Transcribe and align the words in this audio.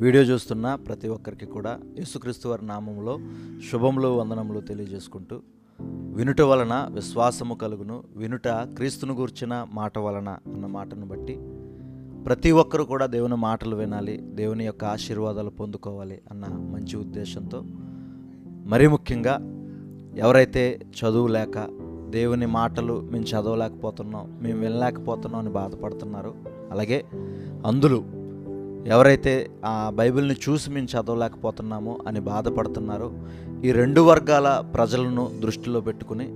Video 0.00 0.24
చూస్తున్న 0.24 0.74
ప్రతి 0.74 1.08
ఒక్కరికి 1.08 1.46
కూడా 1.46 1.78
యేసుక్రీస్తు 1.98 2.48
వారి 2.48 2.66
నామంలో 2.66 3.18
శుభములు 3.72 4.08
వందనములు 4.08 4.60
తెలియజేసుకుంటూ 4.60 5.40
వినుట 6.14 6.40
వలన 6.40 6.88
విశ్వాసము 6.92 7.54
కలుగును. 7.54 8.04
వినుట 8.16 8.48
క్రీస్తును 8.48 9.14
గూర్చిన 9.14 9.66
మాట 9.72 9.98
వలన 9.98 10.28
అన్న 10.28 10.66
మాటను 10.66 11.06
బట్టి 11.06 11.38
ప్రతి 12.24 12.50
ఒక్కరు 12.50 12.84
కూడా 12.84 13.06
దేవుని 13.06 13.36
మాటలు 13.36 13.76
వినాలి 13.76 14.16
దేవుని 14.16 14.64
యొక్క 14.64 14.84
ఆశీర్వాదాలు 14.84 15.50
పొందుకోవాలి 15.50 16.22
అన్న 16.30 16.44
మంచి 16.46 16.96
ఉద్దేశంతో 16.96 17.62
మరీ 18.66 18.86
ముఖ్యంగా 18.86 19.34
ఎవరైతే 20.18 20.80
చదువు 21.00 21.26
లేక 21.26 21.68
దేవుని 22.10 22.46
మాటలు 22.46 23.00
మేము 23.00 23.24
చదవలేకపోతున్నాం 23.24 24.38
మేము 24.42 24.60
వినలేకపోతున్నాం 24.60 25.40
అని 25.40 25.50
బాధపడుతున్నారు 25.50 26.34
అలాగే 26.72 27.04
అందులో 27.66 28.02
ఎవరైతే 28.86 29.50
ఆ 29.64 29.92
బైబిల్ని 29.94 30.36
చూసి 30.48 30.70
మేము 30.70 30.86
చదవలేకపోతున్నామో 30.86 31.98
అని 32.06 32.20
బాధపడుతున్నారో 32.20 33.12
ఈ 33.64 33.72
రెండు 33.72 34.00
వర్గాల 34.00 34.64
ప్రజలను 34.74 35.30
దృష్టిలో 35.42 35.80
పెట్టుకుని 35.80 36.26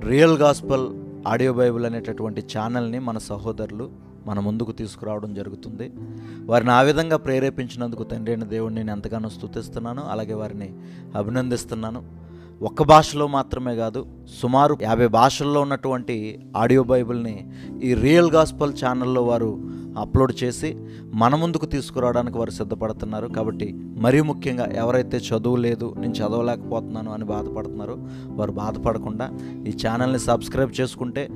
రియల్ 0.00 0.38
గాస్పల్ 0.38 0.88
ఆడియో 1.28 1.52
బైబిల్ 1.52 1.86
అనేటటువంటి 1.86 2.40
ఛానల్ని 2.40 2.98
మన 2.98 3.18
సహోదరులు 3.18 3.90
మన 4.26 4.40
ముందుకు 4.40 4.72
తీసుకురావడం 4.72 5.34
జరుగుతుంది. 5.34 5.92
వారిని 6.46 6.70
ఆ 6.70 6.82
విధంగా 6.82 7.16
ప్రేరేపించినందుకు 7.16 8.02
తండ్రి 8.02 8.34
అయిన 8.34 8.44
దేవుడిని 8.44 8.84
నేను 8.84 8.92
ఎంతగానో 8.92 9.28
స్థుతిస్తున్నాను 9.28 10.02
అలాగే 10.02 10.34
వారిని 10.34 10.74
అభినందిస్తున్నాను. 11.16 12.27
ఒక్క 12.62 12.82
భాషలో 12.82 13.26
మాత్రమే 13.26 13.76
కాదు 13.76 14.06
సుమారు 14.40 14.78
యాభై 14.82 15.06
భాషల్లో 15.06 15.60
ఉన్నటువంటి 15.60 16.14
ఆడియో 16.56 16.82
బైబిల్ని 16.82 17.34
ఈ 17.82 17.94
రియల్ 17.94 18.30
గాస్పల్ 18.30 18.72
ఛానల్లో 18.72 19.22
వారు 19.22 19.50
అప్లోడ్ 19.98 20.32
చేసి 20.44 20.76
మన 21.14 21.34
ముందుకు 21.34 21.66
తీసుకురావడానికి 21.66 22.38
వారు 22.38 22.50
సిద్ధపడుతున్నారు. 22.50 23.28
కాబట్టి 23.28 23.68
మరీ 23.98 24.20
ముఖ్యంగా 24.20 24.66
ఎవరైతే 24.74 25.16
చదువు 25.18 25.56
లేదు 25.56 25.94
నేను 25.98 26.12
చదవలేకపోతున్నాను 26.12 27.12
అని 27.12 27.24
బాధపడుతున్నారో 27.24 27.96
వారు 28.26 28.52
బాధపడకుండా 28.52 29.28
ఈ 29.66 29.74
ఛానల్ని 29.86 30.18
సబ్స్క్రైబ్ 30.18 30.80
చేసుకుంటే 30.80 31.28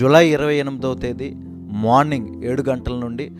జూలై 0.00 0.26
ఇరవై 0.28 0.54
ఎనిమిదవ 0.54 0.94
తేదీ 0.94 1.34
మార్నింగ్ 1.84 2.44
ఏడు 2.44 2.62
గంటల 2.62 2.94
నుండి 2.94 3.30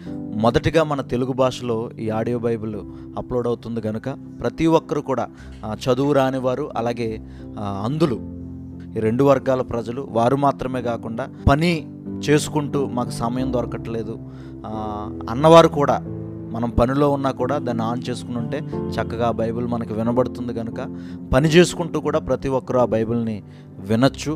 మొదటిగా 0.42 0.82
మన 0.84 1.00
తెలుగు 1.00 1.32
భాషలో 1.32 1.90
ఈ 1.98 2.10
ఆడియో 2.10 2.38
బైబిల్ 2.38 2.76
అప్లోడ్ 3.18 3.46
అవుతుంది 3.46 3.80
కనుక 3.80 4.08
ప్రతి 4.40 4.66
ఒక్కరు 4.66 5.00
కూడా 5.00 5.28
చదువు 5.84 6.12
రాని 6.12 6.38
వారు 6.38 6.70
అలాగే 6.76 7.08
అందులు 7.60 8.18
ఈ 8.96 9.00
రెండు 9.00 9.24
వర్గాల 9.24 9.62
ప్రజలు 9.62 10.08
వారు 10.10 10.36
మాత్రమే 10.36 10.82
కాకుండా 10.82 11.28
పని 11.50 11.72
చేసుకుంటూ 12.28 12.86
మాకు 12.86 13.10
సమయం 13.10 13.52
దొరకట్లేదు. 13.52 14.18
అన్నవారు 15.30 15.68
కూడా 15.68 15.96
మనం 16.54 16.70
పనిలో 16.70 17.10
ఉన్నా 17.10 17.30
కూడా 17.30 17.58
దాన్ని 17.58 17.84
ఆన్ 17.84 18.02
చేసుకుని 18.10 18.38
ఉంటే 18.38 18.58
చక్కగా 18.94 19.28
ఆ 19.28 19.30
బైబిల్ 19.30 19.66
మనకు 19.66 19.94
వినబడుతుంది 19.94 20.54
కనుక 20.54 20.80
పని 21.32 21.48
చేసుకుంటూ 21.48 22.00
కూడా 22.00 22.18
ప్రతి 22.18 22.48
ఒక్కరూ 22.48 22.80
ఆ 22.80 22.84
బైబిల్ని 22.84 23.42
వినొచ్చు. 23.78 24.32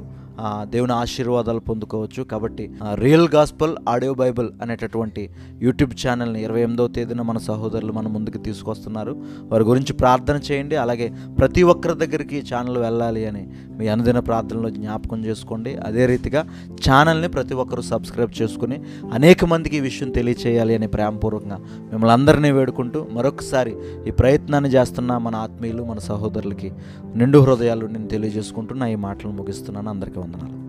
దేవుని 0.63 0.93
ఆశీర్వాదాలు 0.93 1.61
పొందుకోవచ్చు. 1.61 2.23
కాబట్టి 2.23 2.71
రియల్ 2.95 3.29
గాస్పల్ 3.29 3.77
ఆడియో 3.89 4.15
బైబిల్ 4.15 4.49
అనేటటువంటి 4.63 5.31
యూట్యూబ్ 5.63 6.07
ఛానల్ని 6.07 6.43
ఇరవై 6.43 6.61
ఎనిమిదవ 6.61 6.89
తేదీన 6.89 7.23
మన 7.23 7.39
సహోదరులు 7.39 7.93
మన 7.93 8.09
ముందుకు 8.09 8.39
తీసుకొస్తున్నారు. 8.39 9.23
వారి 9.43 9.65
గురించి 9.65 9.93
ప్రార్థన 9.93 10.41
చేయండి. 10.51 10.77
అలాగే 10.77 11.15
ప్రతి 11.39 11.63
ఒక్కరి 11.63 11.95
దగ్గరికి 11.95 12.37
ఈ 12.37 12.43
ఛానల్ 12.55 12.79
వెళ్ళాలి 12.79 13.27
అని 13.27 13.49
మీ 13.69 13.89
అనుదిన 13.89 14.19
ప్రార్థనలో 14.19 14.71
జ్ఞాపకం 14.71 15.25
చేసుకోండి. 15.25 15.77
అదే 15.77 16.07
రీతిగా 16.07 16.45
ఛానల్ని 16.89 17.29
ప్రతి 17.29 17.55
ఒక్కరూ 17.55 17.83
సబ్స్క్రైబ్ 17.83 18.43
చేసుకుని 18.43 18.81
అనేక 19.13 19.45
మందికి 19.45 19.77
ఈ 19.77 19.81
విషయం 19.81 20.11
తెలియచేయాలి 20.11 20.75
అని 20.75 20.87
ప్రేమపూర్వకంగా 20.87 21.59
మిమ్మల్ని 21.59 22.13
అందరినీ 22.13 22.51
వేడుకుంటూ 22.51 23.07
మరొకసారి 23.13 23.75
ఈ 24.07 24.11
ప్రయత్నాన్ని 24.11 24.71
చేస్తున్న 24.71 25.19
మన 25.19 25.37
ఆత్మీయులు 25.37 25.83
మన 25.83 25.99
సహోదరులకి 25.99 26.73
నిండు 27.17 27.39
హృదయాలు 27.39 27.87
నేను 27.87 28.09
తెలియజేసుకుంటూ 28.09 28.75
నా 28.75 28.87
ఈ 28.87 28.95
మాటలు 28.95 29.31
ముగిస్తున్నాను. 29.31 29.91
అందరికీ 29.91 30.21
ഒന്നാണ് 30.29 30.68